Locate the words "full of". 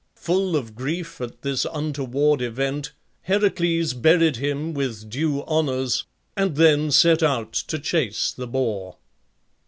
0.15-0.73